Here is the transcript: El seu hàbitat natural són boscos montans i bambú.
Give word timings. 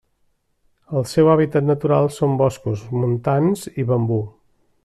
El 1.01 1.05
seu 1.11 1.29
hàbitat 1.33 1.67
natural 1.67 2.09
són 2.17 2.35
boscos 2.43 2.89
montans 3.05 3.71
i 3.85 3.91
bambú. 3.93 4.23